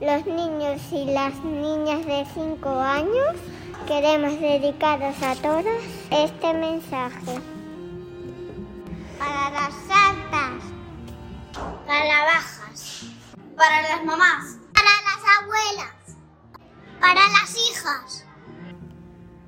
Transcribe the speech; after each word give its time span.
los 0.00 0.26
niños 0.26 0.80
y 0.92 1.04
las 1.06 1.34
niñas 1.42 2.06
de 2.06 2.24
5 2.34 2.68
años, 2.78 3.34
queremos 3.86 4.38
dedicaros 4.40 5.20
a 5.22 5.34
todos 5.36 5.64
este 6.10 6.54
mensaje. 6.54 7.40
Para 9.18 9.50
las 9.50 9.74
altas, 9.90 10.64
para 11.86 12.04
las 12.04 12.24
bajas, 12.34 13.04
Para 13.56 13.82
las 13.82 14.04
mamás. 14.04 14.56
para 14.72 14.90
las 15.08 15.42
abuelas, 15.42 16.16
para 17.00 17.20
las 17.28 17.56
hijas, 17.56 18.24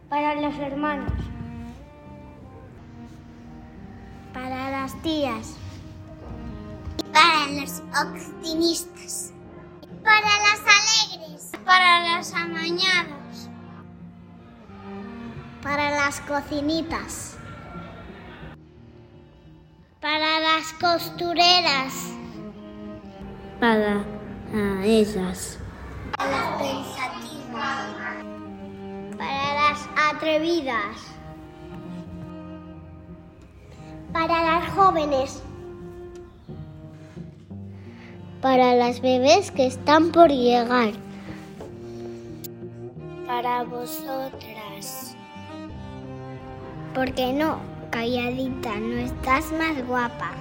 para 0.09 0.35
los 0.35 0.55
hermanos, 0.59 1.12
para 4.35 4.71
las 4.71 5.01
tías, 5.03 5.55
para 7.12 7.47
los 7.53 7.83
optimistas, 8.05 9.33
para 10.05 10.21
las 10.21 10.61
alegres, 10.61 11.53
para 11.65 12.01
las 12.01 12.33
amañadas, 12.35 13.49
para 15.63 15.91
las 15.91 16.21
cocinitas, 16.21 17.37
para 20.01 20.41
las 20.41 20.73
costureras, 20.75 21.93
para 23.61 24.05
a 24.55 24.85
ellas, 24.85 25.59
para 26.17 26.31
las 26.31 26.62
pensativas, 26.62 27.87
para 29.19 29.55
las 29.55 29.89
atrevidas, 30.12 30.97
para 34.12 34.43
las 34.43 34.71
jóvenes, 34.71 35.43
para 38.41 38.74
las 38.74 39.00
bebés 39.00 39.50
que 39.50 39.66
están 39.66 40.12
por 40.12 40.30
llegar, 40.30 40.92
para 43.27 43.62
vosotras. 43.64 45.14
Porque 46.94 47.33
no, 47.33 47.58
calladita, 47.91 48.74
no 48.77 48.98
estás 48.98 49.52
más 49.52 49.86
guapa. 49.86 50.33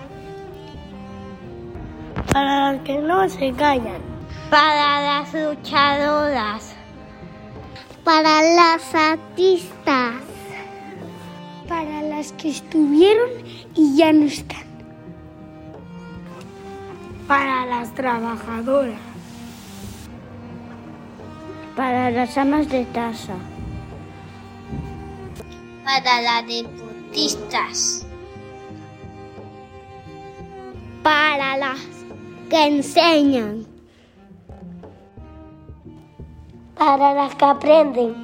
para 2.34 2.74
las 2.74 2.82
que 2.84 2.98
no 3.00 3.28
se 3.30 3.52
callan, 3.54 4.02
Para 4.50 5.02
las 5.02 5.34
luchadoras. 5.34 6.76
Para 8.04 8.42
las 8.42 8.96
artistas. 8.96 10.16
Para 11.68 12.02
las 12.02 12.32
que 12.34 12.50
estuvieron 12.50 13.30
y 13.76 13.98
ya 13.98 14.12
no 14.12 14.26
están. 14.26 14.59
Para 17.30 17.64
las 17.68 17.94
trabajadoras, 17.94 19.00
para 21.76 22.10
las 22.10 22.36
amas 22.40 22.68
de 22.70 22.88
casa, 22.88 23.36
Para 25.84 26.22
las 26.22 26.48
deportistas. 26.48 28.06
Para 31.04 31.58
las 31.58 31.80
que 32.50 32.66
enseñan. 32.66 33.66
para 36.76 37.14
las 37.14 37.36
que 37.36 37.46
aprenden, 37.46 38.16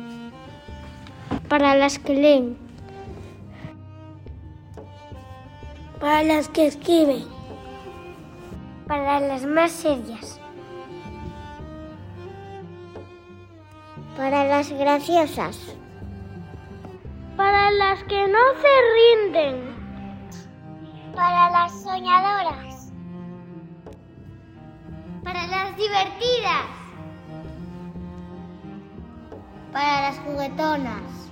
Para 1.47 1.75
las 1.75 1.99
que 1.99 2.13
leen. 2.15 2.57
para 5.99 6.23
las 6.23 6.49
que 6.49 6.67
escriben, 6.67 7.25
Para 8.87 9.19
las 9.19 9.43
más 9.45 9.71
serias. 9.71 10.39
Para 14.15 14.45
las 14.45 14.71
graciosas. 14.71 15.75
Para 17.35 17.71
las 17.71 18.03
que 18.03 18.27
no 18.27 18.39
se 18.61 19.27
rinden. 19.33 19.75
Para 21.15 21.49
las 21.49 21.81
soñadoras. 21.81 22.91
Para 25.23 25.47
las 25.47 25.75
divertidas. 25.75 26.65
Para 29.73 30.01
las 30.01 30.19
juguetonas. 30.19 31.24